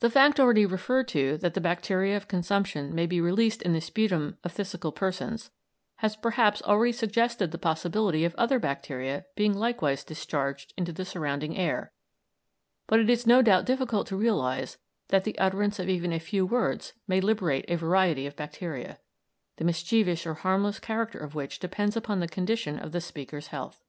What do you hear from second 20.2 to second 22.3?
or harmless character of which depends upon the